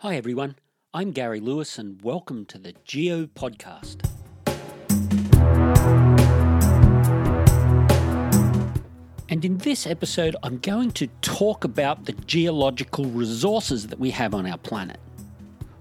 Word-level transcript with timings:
Hi, 0.00 0.16
everyone. 0.16 0.56
I'm 0.92 1.10
Gary 1.10 1.40
Lewis, 1.40 1.78
and 1.78 2.02
welcome 2.02 2.44
to 2.46 2.58
the 2.58 2.74
Geo 2.84 3.24
Podcast. 3.24 4.06
And 9.30 9.42
in 9.42 9.56
this 9.56 9.86
episode, 9.86 10.36
I'm 10.42 10.58
going 10.58 10.90
to 10.90 11.06
talk 11.22 11.64
about 11.64 12.04
the 12.04 12.12
geological 12.12 13.06
resources 13.06 13.86
that 13.86 13.98
we 13.98 14.10
have 14.10 14.34
on 14.34 14.44
our 14.44 14.58
planet. 14.58 15.00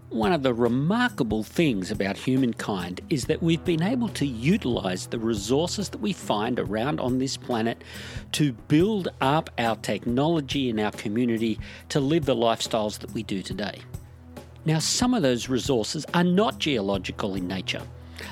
One 0.07 0.31
of 0.31 0.43
the 0.43 0.53
remarkable 0.53 1.43
things 1.43 1.91
about 1.91 2.15
humankind 2.15 3.01
is 3.09 3.25
that 3.25 3.43
we've 3.43 3.65
been 3.65 3.83
able 3.83 4.07
to 4.09 4.25
utilize 4.25 5.07
the 5.07 5.19
resources 5.19 5.89
that 5.89 5.99
we 5.99 6.13
find 6.13 6.57
around 6.57 7.01
on 7.01 7.19
this 7.19 7.35
planet 7.35 7.83
to 8.31 8.53
build 8.53 9.09
up 9.19 9.49
our 9.57 9.75
technology 9.75 10.69
and 10.69 10.79
our 10.79 10.91
community 10.91 11.59
to 11.89 11.99
live 11.99 12.23
the 12.23 12.33
lifestyles 12.33 12.99
that 12.99 13.11
we 13.11 13.21
do 13.21 13.41
today. 13.41 13.81
Now, 14.65 14.79
some 14.79 15.13
of 15.13 15.21
those 15.21 15.47
resources 15.47 16.07
are 16.15 16.23
not 16.23 16.57
geological 16.57 17.35
in 17.35 17.47
nature, 17.47 17.83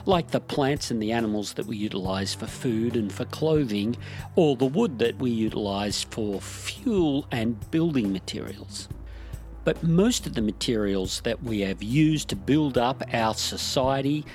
like 0.07 0.31
the 0.31 0.39
plants 0.39 0.89
and 0.89 0.99
the 0.99 1.11
animals 1.11 1.53
that 1.53 1.67
we 1.67 1.77
utilize 1.77 2.33
for 2.33 2.47
food 2.47 2.95
and 2.95 3.13
for 3.13 3.25
clothing, 3.25 3.95
or 4.35 4.55
the 4.55 4.65
wood 4.65 4.97
that 4.97 5.19
we 5.19 5.29
utilize 5.29 6.01
for 6.01 6.41
fuel 6.41 7.27
and 7.31 7.69
building 7.69 8.11
materials. 8.11 8.89
But 9.63 9.83
most 9.83 10.25
of 10.25 10.33
the 10.33 10.41
materials 10.41 11.21
that 11.21 11.43
we 11.43 11.59
have 11.61 11.83
used 11.83 12.29
to 12.29 12.35
build 12.35 12.79
up 12.79 13.03
our 13.13 13.35
society 13.35 14.25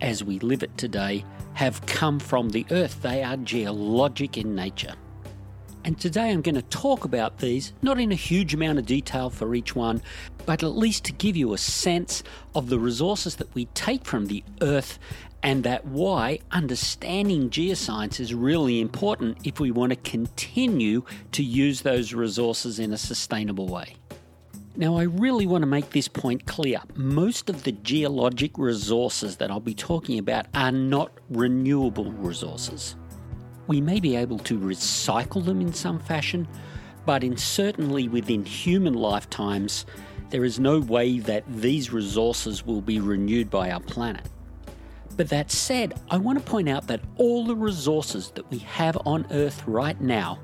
as 0.00 0.24
we 0.24 0.40
live 0.40 0.64
it 0.64 0.76
today 0.76 1.24
have 1.52 1.86
come 1.86 2.18
from 2.18 2.48
the 2.48 2.66
earth. 2.72 3.00
They 3.00 3.22
are 3.22 3.36
geologic 3.36 4.36
in 4.36 4.56
nature. 4.56 4.94
And 5.86 6.00
today 6.00 6.30
I'm 6.30 6.40
going 6.40 6.54
to 6.54 6.62
talk 6.62 7.04
about 7.04 7.38
these, 7.38 7.74
not 7.82 8.00
in 8.00 8.10
a 8.10 8.14
huge 8.14 8.54
amount 8.54 8.78
of 8.78 8.86
detail 8.86 9.28
for 9.28 9.54
each 9.54 9.76
one, 9.76 10.00
but 10.46 10.62
at 10.62 10.76
least 10.76 11.04
to 11.04 11.12
give 11.12 11.36
you 11.36 11.52
a 11.52 11.58
sense 11.58 12.22
of 12.54 12.68
the 12.68 12.78
resources 12.78 13.36
that 13.36 13.54
we 13.54 13.66
take 13.66 14.04
from 14.04 14.26
the 14.26 14.44
Earth 14.60 14.98
and 15.42 15.62
that 15.62 15.84
why 15.84 16.38
understanding 16.52 17.50
geoscience 17.50 18.18
is 18.18 18.32
really 18.32 18.80
important 18.80 19.36
if 19.44 19.60
we 19.60 19.70
want 19.70 19.90
to 19.90 19.96
continue 19.96 21.04
to 21.32 21.42
use 21.42 21.82
those 21.82 22.14
resources 22.14 22.78
in 22.78 22.92
a 22.92 22.98
sustainable 22.98 23.68
way. 23.68 23.94
Now, 24.76 24.96
I 24.96 25.02
really 25.02 25.46
want 25.46 25.62
to 25.62 25.66
make 25.66 25.90
this 25.90 26.08
point 26.08 26.46
clear. 26.46 26.80
Most 26.96 27.48
of 27.48 27.62
the 27.62 27.72
geologic 27.72 28.58
resources 28.58 29.36
that 29.36 29.50
I'll 29.50 29.60
be 29.60 29.74
talking 29.74 30.18
about 30.18 30.46
are 30.54 30.72
not 30.72 31.12
renewable 31.30 32.10
resources. 32.10 32.96
We 33.68 33.80
may 33.80 34.00
be 34.00 34.16
able 34.16 34.38
to 34.40 34.58
recycle 34.58 35.44
them 35.44 35.60
in 35.60 35.72
some 35.72 36.00
fashion, 36.00 36.48
but 37.06 37.22
in 37.22 37.36
certainly 37.36 38.08
within 38.08 38.44
human 38.44 38.94
lifetimes, 38.94 39.86
there 40.34 40.44
is 40.44 40.58
no 40.58 40.80
way 40.80 41.20
that 41.20 41.44
these 41.46 41.92
resources 41.92 42.66
will 42.66 42.80
be 42.80 42.98
renewed 42.98 43.48
by 43.48 43.70
our 43.70 43.78
planet. 43.78 44.28
But 45.16 45.28
that 45.28 45.52
said, 45.52 45.94
I 46.10 46.18
want 46.18 46.40
to 46.40 46.44
point 46.44 46.68
out 46.68 46.88
that 46.88 47.02
all 47.18 47.44
the 47.44 47.54
resources 47.54 48.32
that 48.34 48.50
we 48.50 48.58
have 48.58 48.98
on 49.06 49.28
Earth 49.30 49.62
right 49.64 50.00
now, 50.00 50.40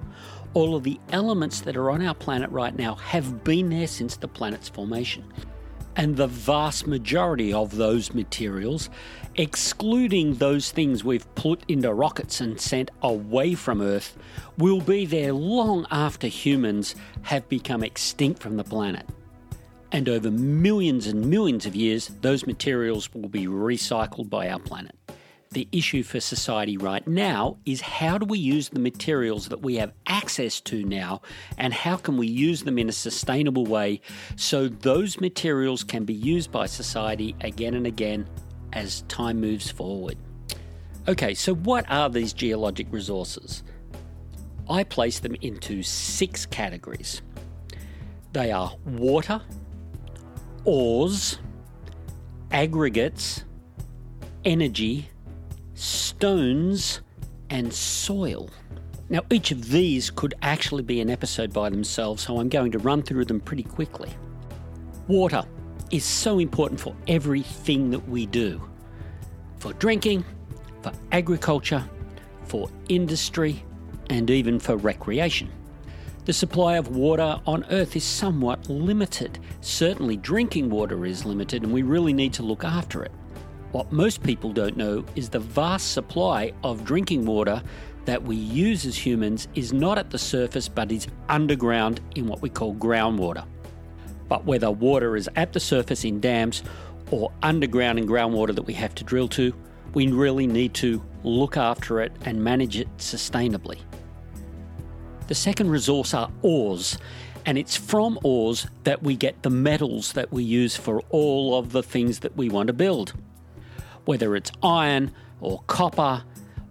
all 0.55 0.77
of 0.77 0.85
the 0.85 1.01
elements 1.11 1.63
that 1.63 1.77
are 1.77 1.91
on 1.91 2.07
our 2.07 2.15
planet 2.15 2.51
right 2.51 2.77
now, 2.79 2.95
have 2.95 3.43
been 3.43 3.69
there 3.69 3.89
since 3.89 4.17
the 4.17 4.29
planet's 4.29 4.69
formation 4.69 5.25
and 5.97 6.17
the 6.17 6.29
vast 6.29 6.87
majority 6.87 7.53
of 7.53 7.75
those 7.75 8.15
materials, 8.15 8.91
excluding 9.35 10.35
those 10.37 10.71
things 10.71 11.03
we've 11.03 11.35
put 11.35 11.65
into 11.67 11.93
rockets 11.93 12.41
and 12.41 12.61
sent 12.61 12.93
away 13.03 13.57
from 13.57 13.81
Earth, 13.81 14.17
will 14.57 14.81
be 14.81 15.05
there 15.05 15.33
long 15.33 15.85
after 15.91 16.29
humans 16.29 16.95
have 17.23 17.49
become 17.49 17.83
extinct 17.83 18.41
from 18.41 18.57
the 18.57 18.63
planet. 18.63 19.05
And 19.93 20.09
over 20.09 20.31
millions 20.31 21.07
and 21.07 21.27
millions 21.27 21.67
of 21.67 21.75
years, 21.75 22.09
those 22.21 22.47
materials 22.47 23.13
will 23.13 23.29
be 23.29 23.47
recycled 23.47 24.31
by 24.31 24.49
our 24.49 24.61
planet. 24.61 24.95
The 25.53 25.67
issue 25.73 26.05
for 26.05 26.21
society 26.21 26.77
right 26.77 27.05
now 27.09 27.57
is 27.67 27.81
how 27.81 28.19
do 28.19 28.27
we 28.27 28.39
use 28.39 28.69
the 28.69 28.79
materials 28.79 29.49
that 29.49 29.63
we 29.63 29.77
have 29.77 29.93
access 30.07 30.61
to 30.61 30.85
now 30.85 31.23
and 31.59 31.75
how 31.75 31.97
can 31.97 32.17
we 32.17 32.29
use 32.29 32.63
them 32.63 32.79
in 32.79 32.89
a 32.89 32.93
sustainable 32.93 33.67
way 33.67 34.01
so 34.37 34.69
those 34.69 35.21
materials 35.21 35.83
can 35.83 36.05
be 36.05 36.15
used 36.15 36.53
by 36.53 36.67
society 36.67 37.35
again 37.41 37.75
and 37.75 37.85
again 37.85 38.29
as 38.73 39.03
time 39.09 39.41
moves 39.41 39.69
forward. 39.69 40.17
Okay, 41.09 41.35
so 41.35 41.53
what 41.55 41.85
are 41.91 42.09
these 42.09 42.33
geologic 42.33 42.87
resources? 42.93 43.65
I 44.69 44.85
place 44.85 45.19
them 45.19 45.35
into 45.41 45.83
six 45.83 46.47
categories. 46.47 47.23
They 48.33 48.53
are 48.53 48.77
water, 48.87 49.43
ores, 50.65 51.39
aggregates, 52.51 53.45
energy, 54.45 55.09
stones, 55.75 57.01
and 57.49 57.73
soil. 57.73 58.49
Now, 59.09 59.23
each 59.31 59.51
of 59.51 59.71
these 59.71 60.11
could 60.11 60.35
actually 60.43 60.83
be 60.83 61.01
an 61.01 61.11
episode 61.11 61.53
by 61.53 61.69
themselves, 61.69 62.23
so 62.23 62.39
I'm 62.39 62.49
going 62.49 62.71
to 62.73 62.79
run 62.79 63.03
through 63.03 63.25
them 63.25 63.41
pretty 63.41 63.65
quickly. 63.65 64.11
Water 65.09 65.43
is 65.91 66.05
so 66.05 66.39
important 66.39 66.81
for 66.81 66.95
everything 67.09 67.91
that 67.91 68.09
we 68.09 68.27
do 68.27 68.61
for 69.59 69.73
drinking, 69.75 70.25
for 70.83 70.93
agriculture, 71.13 71.85
for 72.45 72.71
industry, 72.89 73.63
and 74.09 74.31
even 74.31 74.59
for 74.59 74.77
recreation. 74.77 75.51
The 76.31 76.35
supply 76.35 76.77
of 76.77 76.95
water 76.95 77.41
on 77.45 77.65
Earth 77.73 77.97
is 77.97 78.05
somewhat 78.05 78.71
limited. 78.71 79.41
Certainly, 79.63 80.19
drinking 80.19 80.71
water 80.71 81.05
is 81.05 81.25
limited, 81.25 81.65
and 81.65 81.73
we 81.73 81.83
really 81.83 82.13
need 82.13 82.33
to 82.35 82.45
look 82.45 82.63
after 82.63 83.03
it. 83.03 83.11
What 83.73 83.91
most 83.91 84.23
people 84.23 84.53
don't 84.53 84.77
know 84.77 85.05
is 85.17 85.29
the 85.29 85.41
vast 85.41 85.91
supply 85.91 86.53
of 86.63 86.85
drinking 86.85 87.27
water 87.27 87.61
that 88.05 88.23
we 88.23 88.37
use 88.37 88.87
as 88.87 88.97
humans 88.97 89.49
is 89.57 89.73
not 89.73 89.99
at 89.99 90.11
the 90.11 90.19
surface 90.21 90.69
but 90.69 90.93
is 90.93 91.09
underground 91.29 92.01
in 92.15 92.29
what 92.29 92.43
we 92.43 92.49
call 92.49 92.77
groundwater. 92.77 93.45
But 94.29 94.45
whether 94.45 94.71
water 94.71 95.17
is 95.17 95.29
at 95.35 95.53
the 95.53 95.59
surface 95.59 96.05
in 96.05 96.21
dams 96.21 96.63
or 97.11 97.33
underground 97.43 97.99
in 97.99 98.07
groundwater 98.07 98.55
that 98.55 98.69
we 98.69 98.75
have 98.75 98.95
to 98.95 99.03
drill 99.03 99.27
to, 99.31 99.53
we 99.95 100.07
really 100.07 100.47
need 100.47 100.75
to 100.75 101.03
look 101.25 101.57
after 101.57 102.01
it 102.01 102.13
and 102.25 102.45
manage 102.45 102.77
it 102.77 102.87
sustainably. 102.99 103.81
The 105.31 105.37
second 105.37 105.71
resource 105.71 106.13
are 106.13 106.29
ores, 106.43 106.99
and 107.47 107.57
it's 107.57 107.77
from 107.77 108.19
ores 108.25 108.67
that 108.83 109.05
we 109.05 109.15
get 109.15 109.45
the 109.45 109.49
metals 109.49 110.15
that 110.15 110.33
we 110.33 110.43
use 110.43 110.75
for 110.75 111.03
all 111.11 111.57
of 111.57 111.71
the 111.71 111.85
things 111.85 112.19
that 112.19 112.37
we 112.37 112.49
want 112.49 112.67
to 112.67 112.73
build 112.73 113.15
whether 114.07 114.35
it's 114.35 114.51
iron 114.61 115.13
or 115.41 115.63
copper 115.69 116.25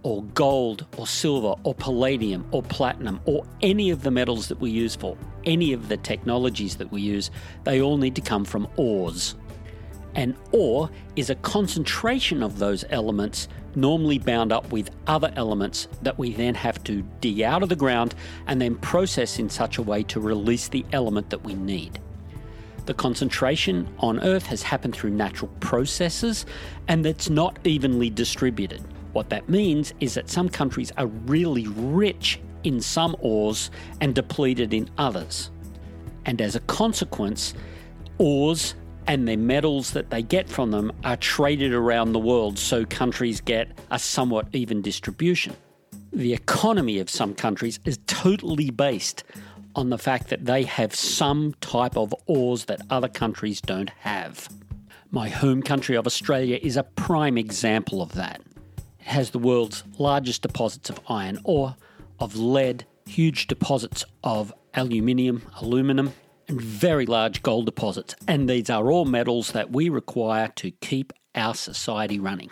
or 0.03 0.23
gold 0.33 0.85
or 0.97 1.07
silver 1.07 1.55
or 1.63 1.73
palladium 1.73 2.45
or 2.51 2.61
platinum 2.61 3.21
or 3.23 3.45
any 3.61 3.91
of 3.91 4.03
the 4.03 4.11
metals 4.11 4.49
that 4.49 4.59
we 4.59 4.69
use 4.69 4.93
for 4.93 5.17
any 5.45 5.71
of 5.71 5.87
the 5.87 5.95
technologies 5.95 6.75
that 6.75 6.91
we 6.91 7.01
use, 7.01 7.31
they 7.63 7.81
all 7.81 7.95
need 7.95 8.13
to 8.13 8.21
come 8.21 8.43
from 8.43 8.67
ores. 8.75 9.35
An 10.15 10.35
ore 10.51 10.89
is 11.15 11.29
a 11.29 11.35
concentration 11.35 12.41
of 12.41 12.57
those 12.59 12.83
elements, 12.89 13.47
normally 13.75 14.17
bound 14.17 14.51
up 14.51 14.71
with 14.71 14.89
other 15.07 15.31
elements 15.35 15.87
that 16.01 16.17
we 16.17 16.33
then 16.33 16.55
have 16.55 16.83
to 16.85 17.03
dig 17.21 17.41
out 17.41 17.63
of 17.63 17.69
the 17.69 17.75
ground 17.75 18.15
and 18.47 18.59
then 18.59 18.75
process 18.75 19.39
in 19.39 19.49
such 19.49 19.77
a 19.77 19.83
way 19.83 20.03
to 20.03 20.19
release 20.19 20.67
the 20.67 20.85
element 20.91 21.29
that 21.29 21.43
we 21.43 21.53
need. 21.53 21.99
The 22.85 22.93
concentration 22.95 23.87
on 23.99 24.19
Earth 24.21 24.47
has 24.47 24.63
happened 24.63 24.95
through 24.95 25.11
natural 25.11 25.51
processes 25.59 26.47
and 26.87 27.05
that's 27.05 27.29
not 27.29 27.59
evenly 27.63 28.09
distributed. 28.09 28.83
What 29.13 29.29
that 29.29 29.47
means 29.47 29.93
is 29.99 30.15
that 30.15 30.29
some 30.29 30.49
countries 30.49 30.91
are 30.97 31.05
really 31.05 31.67
rich 31.67 32.39
in 32.63 32.81
some 32.81 33.15
ores 33.19 33.69
and 34.01 34.15
depleted 34.15 34.73
in 34.73 34.89
others. 34.97 35.51
And 36.25 36.41
as 36.41 36.55
a 36.55 36.61
consequence, 36.61 37.53
ores 38.17 38.75
and 39.07 39.27
the 39.27 39.35
metals 39.35 39.91
that 39.91 40.09
they 40.09 40.21
get 40.21 40.49
from 40.49 40.71
them 40.71 40.91
are 41.03 41.17
traded 41.17 41.73
around 41.73 42.13
the 42.13 42.19
world 42.19 42.57
so 42.59 42.85
countries 42.85 43.41
get 43.41 43.69
a 43.91 43.99
somewhat 43.99 44.47
even 44.53 44.81
distribution. 44.81 45.55
The 46.11 46.33
economy 46.33 46.99
of 46.99 47.09
some 47.09 47.35
countries 47.35 47.79
is 47.85 47.99
totally 48.07 48.69
based 48.69 49.23
on 49.75 49.89
the 49.89 49.97
fact 49.97 50.29
that 50.29 50.45
they 50.45 50.63
have 50.63 50.95
some 50.95 51.53
type 51.61 51.95
of 51.95 52.13
ores 52.25 52.65
that 52.65 52.81
other 52.89 53.07
countries 53.07 53.61
don't 53.61 53.91
have. 53.99 54.49
My 55.11 55.29
home 55.29 55.61
country 55.61 55.95
of 55.95 56.05
Australia 56.05 56.59
is 56.61 56.77
a 56.77 56.83
prime 56.83 57.37
example 57.37 58.01
of 58.01 58.13
that. 58.13 58.41
It 58.99 59.05
has 59.05 59.31
the 59.31 59.39
world's 59.39 59.83
largest 59.97 60.41
deposits 60.41 60.89
of 60.89 60.99
iron 61.07 61.39
ore, 61.43 61.75
of 62.19 62.35
lead, 62.35 62.85
huge 63.07 63.47
deposits 63.47 64.05
of 64.23 64.53
aluminium, 64.73 65.41
aluminum, 65.61 66.13
and 66.49 66.59
very 66.59 67.05
large 67.05 67.41
gold 67.41 67.65
deposits. 67.65 68.15
And 68.27 68.49
these 68.49 68.69
are 68.69 68.91
all 68.91 69.05
metals 69.05 69.53
that 69.53 69.71
we 69.71 69.87
require 69.87 70.49
to 70.55 70.71
keep 70.71 71.13
our 71.35 71.55
society 71.55 72.19
running. 72.19 72.49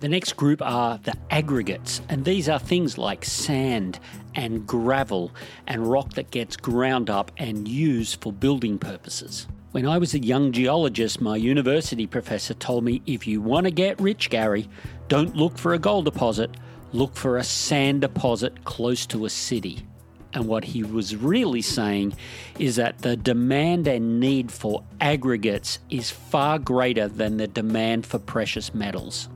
The 0.00 0.08
next 0.08 0.34
group 0.34 0.60
are 0.60 0.98
the 0.98 1.14
aggregates, 1.30 2.02
and 2.10 2.24
these 2.24 2.48
are 2.48 2.58
things 2.58 2.98
like 2.98 3.24
sand 3.24 3.98
and 4.34 4.66
gravel 4.66 5.32
and 5.66 5.86
rock 5.86 6.14
that 6.14 6.30
gets 6.30 6.56
ground 6.56 7.08
up 7.08 7.30
and 7.38 7.66
used 7.66 8.20
for 8.20 8.32
building 8.32 8.78
purposes. 8.78 9.46
When 9.72 9.86
I 9.86 9.96
was 9.96 10.12
a 10.14 10.18
young 10.18 10.52
geologist, 10.52 11.20
my 11.20 11.36
university 11.36 12.06
professor 12.06 12.54
told 12.54 12.84
me 12.84 13.02
if 13.06 13.26
you 13.26 13.40
want 13.40 13.64
to 13.64 13.70
get 13.70 14.00
rich, 14.00 14.28
Gary, 14.28 14.68
don't 15.08 15.36
look 15.36 15.56
for 15.56 15.72
a 15.72 15.78
gold 15.78 16.04
deposit, 16.04 16.50
look 16.92 17.16
for 17.16 17.38
a 17.38 17.44
sand 17.44 18.02
deposit 18.02 18.64
close 18.64 19.06
to 19.06 19.24
a 19.24 19.30
city. 19.30 19.86
And 20.36 20.46
what 20.46 20.64
he 20.64 20.84
was 20.84 21.16
really 21.16 21.62
saying 21.62 22.14
is 22.58 22.76
that 22.76 22.98
the 22.98 23.16
demand 23.16 23.88
and 23.88 24.20
need 24.20 24.52
for 24.52 24.84
aggregates 25.00 25.78
is 25.90 26.10
far 26.10 26.58
greater 26.58 27.08
than 27.08 27.38
the 27.38 27.48
demand 27.48 28.04
for 28.06 28.18
precious 28.18 28.74
metals. 28.74 29.28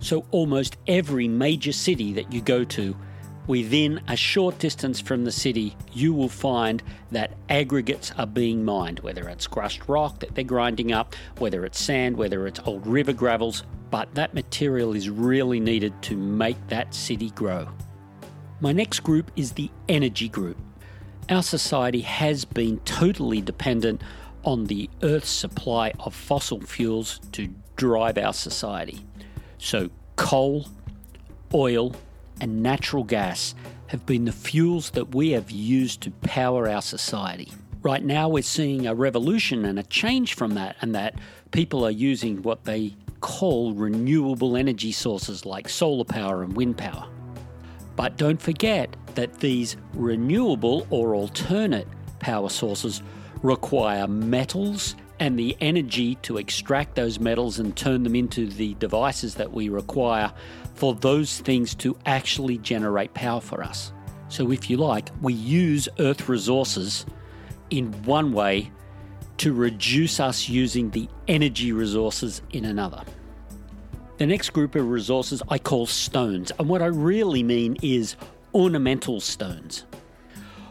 So, 0.00 0.24
almost 0.32 0.78
every 0.88 1.28
major 1.28 1.70
city 1.70 2.14
that 2.14 2.32
you 2.32 2.40
go 2.40 2.64
to 2.64 2.96
Within 3.48 4.00
a 4.06 4.14
short 4.14 4.60
distance 4.60 5.00
from 5.00 5.24
the 5.24 5.32
city, 5.32 5.76
you 5.92 6.14
will 6.14 6.28
find 6.28 6.80
that 7.10 7.32
aggregates 7.48 8.12
are 8.16 8.26
being 8.26 8.64
mined, 8.64 9.00
whether 9.00 9.28
it's 9.28 9.48
crushed 9.48 9.88
rock 9.88 10.20
that 10.20 10.36
they're 10.36 10.44
grinding 10.44 10.92
up, 10.92 11.16
whether 11.38 11.64
it's 11.64 11.80
sand, 11.80 12.16
whether 12.16 12.46
it's 12.46 12.60
old 12.66 12.86
river 12.86 13.12
gravels, 13.12 13.64
but 13.90 14.14
that 14.14 14.32
material 14.32 14.94
is 14.94 15.10
really 15.10 15.58
needed 15.58 15.92
to 16.02 16.16
make 16.16 16.56
that 16.68 16.94
city 16.94 17.30
grow. 17.30 17.68
My 18.62 18.70
next 18.70 19.00
group 19.00 19.32
is 19.34 19.54
the 19.54 19.72
energy 19.88 20.28
group. 20.28 20.56
Our 21.28 21.42
society 21.42 22.02
has 22.02 22.44
been 22.44 22.78
totally 22.84 23.40
dependent 23.40 24.02
on 24.44 24.66
the 24.66 24.88
Earth's 25.02 25.30
supply 25.30 25.92
of 25.98 26.14
fossil 26.14 26.60
fuels 26.60 27.18
to 27.32 27.52
drive 27.74 28.16
our 28.18 28.32
society. 28.32 29.04
So, 29.58 29.90
coal, 30.14 30.68
oil, 31.52 31.96
and 32.40 32.62
natural 32.62 33.02
gas 33.02 33.56
have 33.88 34.06
been 34.06 34.26
the 34.26 34.32
fuels 34.32 34.90
that 34.90 35.12
we 35.12 35.30
have 35.30 35.50
used 35.50 36.00
to 36.02 36.12
power 36.12 36.68
our 36.68 36.82
society. 36.82 37.50
Right 37.82 38.04
now, 38.04 38.28
we're 38.28 38.44
seeing 38.44 38.86
a 38.86 38.94
revolution 38.94 39.64
and 39.64 39.76
a 39.76 39.82
change 39.82 40.34
from 40.34 40.54
that, 40.54 40.76
and 40.80 40.94
that 40.94 41.16
people 41.50 41.84
are 41.84 41.90
using 41.90 42.42
what 42.42 42.62
they 42.62 42.94
call 43.18 43.72
renewable 43.72 44.56
energy 44.56 44.92
sources 44.92 45.44
like 45.44 45.68
solar 45.68 46.04
power 46.04 46.44
and 46.44 46.54
wind 46.54 46.78
power. 46.78 47.08
But 47.96 48.16
don't 48.16 48.40
forget 48.40 48.94
that 49.14 49.40
these 49.40 49.76
renewable 49.94 50.86
or 50.90 51.14
alternate 51.14 51.88
power 52.18 52.48
sources 52.48 53.02
require 53.42 54.06
metals 54.06 54.94
and 55.20 55.38
the 55.38 55.56
energy 55.60 56.16
to 56.16 56.38
extract 56.38 56.94
those 56.94 57.20
metals 57.20 57.58
and 57.58 57.76
turn 57.76 58.02
them 58.02 58.16
into 58.16 58.48
the 58.48 58.74
devices 58.74 59.34
that 59.36 59.52
we 59.52 59.68
require 59.68 60.32
for 60.74 60.94
those 60.94 61.40
things 61.40 61.74
to 61.76 61.96
actually 62.06 62.58
generate 62.58 63.12
power 63.14 63.40
for 63.40 63.62
us. 63.62 63.92
So, 64.28 64.50
if 64.50 64.70
you 64.70 64.78
like, 64.78 65.10
we 65.20 65.34
use 65.34 65.88
Earth 65.98 66.28
resources 66.28 67.04
in 67.70 67.92
one 68.04 68.32
way 68.32 68.72
to 69.38 69.52
reduce 69.52 70.20
us 70.20 70.48
using 70.48 70.90
the 70.90 71.08
energy 71.28 71.72
resources 71.72 72.42
in 72.50 72.64
another. 72.64 73.02
The 74.22 74.28
next 74.28 74.50
group 74.50 74.76
of 74.76 74.88
resources 74.88 75.42
I 75.48 75.58
call 75.58 75.84
stones, 75.84 76.52
and 76.56 76.68
what 76.68 76.80
I 76.80 76.86
really 76.86 77.42
mean 77.42 77.76
is 77.82 78.14
ornamental 78.54 79.18
stones. 79.18 79.84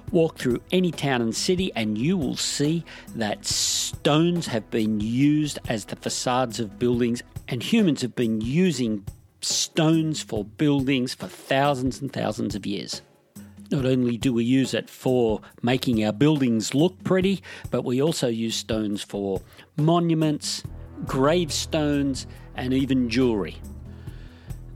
Walk 0.10 0.38
through 0.38 0.62
any 0.72 0.90
town 0.90 1.22
and 1.22 1.36
city, 1.36 1.70
and 1.76 1.98
you 1.98 2.16
will 2.16 2.38
see 2.38 2.86
that 3.14 3.46
stones 3.46 4.48
have 4.48 4.72
been 4.72 5.02
used 5.02 5.60
as 5.68 5.84
the 5.84 5.98
facades 5.98 6.62
of 6.62 6.80
buildings, 6.80 7.24
and 7.50 7.62
humans 7.62 8.02
have 8.04 8.16
been 8.16 8.40
using 8.40 9.06
stones 9.42 10.24
for 10.24 10.46
buildings 10.46 11.14
for 11.14 11.28
thousands 11.28 12.00
and 12.00 12.14
thousands 12.14 12.56
of 12.56 12.66
years. 12.66 13.02
Not 13.70 13.86
only 13.86 14.16
do 14.16 14.32
we 14.32 14.46
use 14.46 14.74
it 14.74 14.90
for 14.90 15.42
making 15.62 16.06
our 16.06 16.14
buildings 16.14 16.74
look 16.74 17.04
pretty, 17.04 17.44
but 17.70 17.84
we 17.84 18.02
also 18.02 18.30
use 18.30 18.56
stones 18.56 19.04
for 19.04 19.42
monuments, 19.76 20.64
gravestones, 21.06 22.28
and 22.56 22.74
even 22.74 23.10
jewellery. 23.10 23.58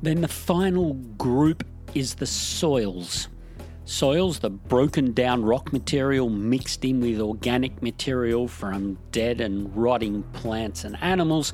Then 0.02 0.22
the 0.22 0.28
final 0.28 0.94
group 1.18 1.66
is 1.94 2.16
the 2.16 2.26
soils. 2.26 3.28
Soils, 3.86 4.40
the 4.40 4.50
broken 4.50 5.14
down 5.14 5.44
rock 5.44 5.72
material 5.72 6.30
mixed 6.30 6.84
in 6.84 7.00
with 7.00 7.22
organic 7.22 7.82
material 7.82 8.48
from 8.48 8.98
dead 9.12 9.42
and 9.42 9.76
rotting 9.76 10.24
plants 10.34 10.84
and 10.84 10.98
animals, 11.02 11.54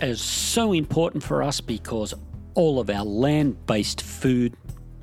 is 0.00 0.20
so 0.20 0.72
important 0.72 1.22
for 1.22 1.42
us 1.42 1.60
because 1.60 2.14
all 2.54 2.78
of 2.78 2.88
our 2.90 3.04
land 3.04 3.66
based 3.66 4.02
food 4.02 4.56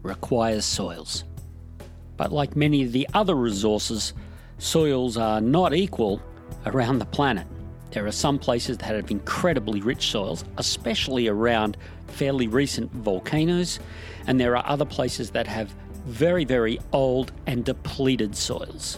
requires 0.03 0.65
soils. 0.65 1.23
But 2.15 2.31
like 2.31 2.55
many 2.55 2.83
of 2.83 2.91
the 2.91 3.07
other 3.13 3.35
resources, 3.35 4.13
soils 4.57 5.17
are 5.17 5.41
not 5.41 5.73
equal 5.73 6.21
around 6.65 6.99
the 6.99 7.05
planet. 7.05 7.47
There 7.93 8.07
are 8.07 8.11
some 8.11 8.39
places 8.39 8.79
that 8.79 8.87
have 8.87 9.11
incredibly 9.11 9.79
rich 9.81 10.09
soils, 10.09 10.43
especially 10.57 11.27
around 11.27 11.77
fairly 12.07 12.47
recent 12.47 12.91
volcanoes, 12.91 13.79
and 14.25 14.39
there 14.39 14.57
are 14.57 14.65
other 14.65 14.85
places 14.85 15.29
that 15.31 15.45
have 15.45 15.75
very, 16.07 16.43
very 16.43 16.79
old 16.91 17.31
and 17.45 17.63
depleted 17.63 18.35
soils 18.35 18.97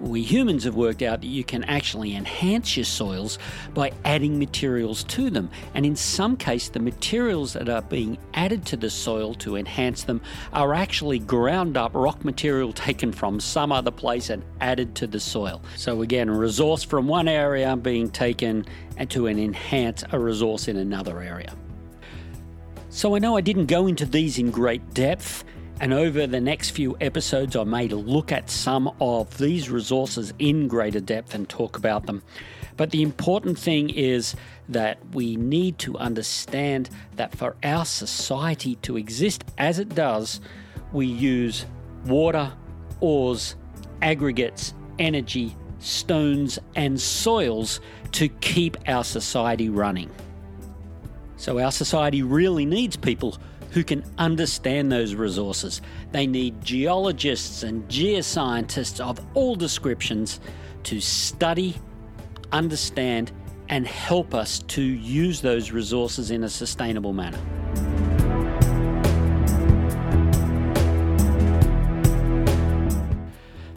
we 0.00 0.22
humans 0.22 0.64
have 0.64 0.74
worked 0.74 1.02
out 1.02 1.20
that 1.20 1.26
you 1.26 1.44
can 1.44 1.64
actually 1.64 2.14
enhance 2.14 2.76
your 2.76 2.84
soils 2.84 3.38
by 3.74 3.92
adding 4.04 4.38
materials 4.38 5.04
to 5.04 5.30
them. 5.30 5.50
And 5.74 5.86
in 5.86 5.96
some 5.96 6.36
case, 6.36 6.68
the 6.68 6.80
materials 6.80 7.52
that 7.54 7.68
are 7.68 7.82
being 7.82 8.18
added 8.34 8.66
to 8.66 8.76
the 8.76 8.90
soil 8.90 9.34
to 9.34 9.56
enhance 9.56 10.04
them 10.04 10.20
are 10.52 10.74
actually 10.74 11.18
ground 11.18 11.76
up 11.76 11.92
rock 11.94 12.24
material 12.24 12.72
taken 12.86 13.12
from 13.12 13.40
some 13.40 13.72
other 13.72 13.90
place 13.90 14.30
and 14.30 14.44
added 14.60 14.94
to 14.96 15.06
the 15.06 15.20
soil. 15.20 15.62
So 15.76 16.02
again, 16.02 16.28
a 16.28 16.36
resource 16.36 16.82
from 16.82 17.08
one 17.08 17.28
area 17.28 17.76
being 17.76 18.10
taken 18.10 18.66
to 19.08 19.26
enhance 19.26 20.04
a 20.12 20.18
resource 20.18 20.68
in 20.68 20.76
another 20.76 21.22
area. 21.22 21.54
So 22.90 23.14
I 23.14 23.18
know 23.18 23.36
I 23.36 23.42
didn't 23.42 23.66
go 23.66 23.86
into 23.86 24.06
these 24.06 24.38
in 24.38 24.50
great 24.50 24.94
depth. 24.94 25.44
And 25.78 25.92
over 25.92 26.26
the 26.26 26.40
next 26.40 26.70
few 26.70 26.96
episodes, 27.02 27.54
I 27.54 27.64
may 27.64 27.88
look 27.88 28.32
at 28.32 28.48
some 28.48 28.90
of 28.98 29.36
these 29.36 29.68
resources 29.68 30.32
in 30.38 30.68
greater 30.68 31.00
depth 31.00 31.34
and 31.34 31.46
talk 31.46 31.76
about 31.76 32.06
them. 32.06 32.22
But 32.78 32.90
the 32.90 33.02
important 33.02 33.58
thing 33.58 33.90
is 33.90 34.34
that 34.70 34.98
we 35.12 35.36
need 35.36 35.78
to 35.80 35.96
understand 35.98 36.88
that 37.16 37.36
for 37.36 37.56
our 37.62 37.84
society 37.84 38.76
to 38.76 38.96
exist 38.96 39.44
as 39.58 39.78
it 39.78 39.94
does, 39.94 40.40
we 40.92 41.06
use 41.06 41.66
water, 42.06 42.52
ores, 43.00 43.56
aggregates, 44.00 44.72
energy, 44.98 45.54
stones, 45.78 46.58
and 46.74 46.98
soils 46.98 47.80
to 48.12 48.28
keep 48.28 48.78
our 48.88 49.04
society 49.04 49.68
running. 49.68 50.10
So, 51.36 51.58
our 51.58 51.72
society 51.72 52.22
really 52.22 52.64
needs 52.64 52.96
people 52.96 53.36
who 53.70 53.84
can 53.84 54.04
understand 54.18 54.90
those 54.90 55.14
resources. 55.14 55.82
They 56.12 56.26
need 56.26 56.62
geologists 56.64 57.62
and 57.62 57.86
geoscientists 57.88 59.00
of 59.00 59.24
all 59.34 59.56
descriptions 59.56 60.40
to 60.84 61.00
study, 61.00 61.76
understand, 62.52 63.32
and 63.68 63.86
help 63.86 64.34
us 64.34 64.60
to 64.60 64.82
use 64.82 65.40
those 65.40 65.72
resources 65.72 66.30
in 66.30 66.44
a 66.44 66.48
sustainable 66.48 67.12
manner. 67.12 67.40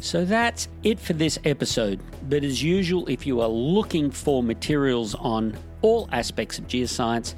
So 0.01 0.25
that's 0.25 0.69
it 0.81 0.99
for 0.99 1.13
this 1.13 1.37
episode. 1.43 1.99
But 2.29 2.43
as 2.43 2.63
usual, 2.63 3.07
if 3.09 3.27
you 3.27 3.41
are 3.41 3.49
looking 3.49 4.11
for 4.11 4.41
materials 4.41 5.13
on 5.15 5.57
all 5.81 6.09
aspects 6.11 6.57
of 6.57 6.67
geoscience, 6.67 7.35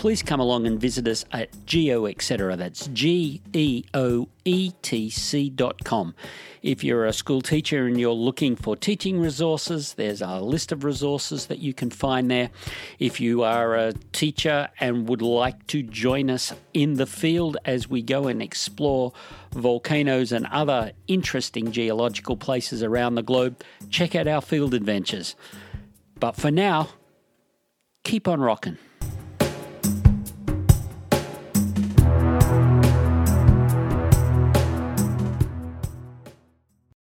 please 0.00 0.22
come 0.22 0.40
along 0.40 0.66
and 0.66 0.80
visit 0.80 1.06
us 1.06 1.26
at 1.30 1.50
Geo 1.66 2.06
Etc. 2.06 2.56
That's 2.56 2.86
G 2.86 3.42
E 3.52 3.84
O 3.92 4.28
E 4.46 4.72
T 4.80 5.10
C 5.10 5.50
dot 5.50 5.84
com. 5.84 6.14
If 6.62 6.82
you're 6.82 7.04
a 7.04 7.12
school 7.12 7.42
teacher 7.42 7.86
and 7.86 8.00
you're 8.00 8.10
looking 8.14 8.56
for 8.56 8.76
teaching 8.76 9.20
resources, 9.20 9.92
there's 9.92 10.22
a 10.22 10.40
list 10.40 10.72
of 10.72 10.84
resources 10.84 11.46
that 11.48 11.58
you 11.58 11.74
can 11.74 11.90
find 11.90 12.30
there. 12.30 12.48
If 12.98 13.20
you 13.20 13.42
are 13.42 13.76
a 13.76 13.92
teacher 14.12 14.70
and 14.80 15.06
would 15.06 15.20
like 15.20 15.66
to 15.66 15.82
join 15.82 16.30
us 16.30 16.54
in 16.72 16.94
the 16.94 17.04
field 17.04 17.58
as 17.66 17.86
we 17.86 18.00
go 18.00 18.26
and 18.26 18.40
explore 18.40 19.12
volcanoes 19.52 20.32
and 20.32 20.46
other 20.46 20.92
interesting 21.08 21.72
geological 21.72 22.38
places 22.38 22.82
around 22.82 23.16
the 23.16 23.22
globe, 23.22 23.62
check 23.90 24.14
out 24.14 24.26
our 24.26 24.40
field 24.40 24.72
adventures. 24.72 25.36
But 26.18 26.36
for 26.36 26.50
now, 26.50 26.88
keep 28.02 28.26
on 28.26 28.40
rocking. 28.40 28.78